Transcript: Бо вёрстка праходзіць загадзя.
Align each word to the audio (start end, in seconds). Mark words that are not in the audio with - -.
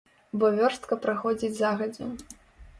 Бо 0.43 0.49
вёрстка 0.55 0.97
праходзіць 1.05 1.53
загадзя. 1.61 2.11